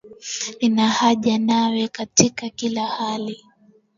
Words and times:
Nina 0.61 0.87
haja 0.89 1.37
nawe 1.37 1.87
katika 1.87 2.49
kila 2.49 2.85
hali. 2.87 3.45